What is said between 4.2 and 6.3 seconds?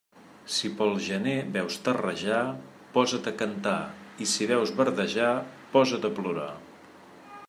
i si veus verdejar, posa't a